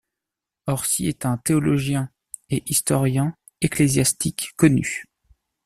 [0.65, 2.09] Orsi est un théologien
[2.49, 5.05] et historien ecclésiastique connu.